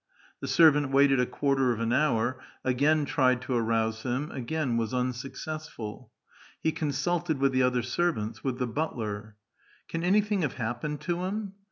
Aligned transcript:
The 0.39 0.47
servant 0.47 0.89
waited 0.89 1.19
a 1.19 1.27
quarter 1.27 1.71
of 1.73 1.79
an 1.79 1.93
hour, 1.93 2.39
again 2.65 3.05
tried 3.05 3.39
to 3.43 3.53
arouse 3.53 4.01
him, 4.01 4.31
again 4.31 4.75
was 4.75 4.95
unsuccessful. 4.95 6.11
Ue 6.63 6.71
consulted 6.71 7.37
with 7.37 7.51
the 7.51 7.61
other 7.61 7.83
servants, 7.83 8.43
with 8.43 8.57
the 8.57 8.65
butler." 8.65 9.35
Can 9.89 10.03
anything 10.03 10.41
have 10.41 10.53
happened 10.53 11.01
to 11.01 11.25
him?" 11.25 11.53